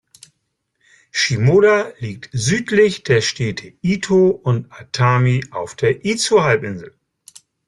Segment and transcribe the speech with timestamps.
[1.11, 6.97] Shimoda liegt südlich der Städte Itō und Atami auf der Izu-Halbinsel.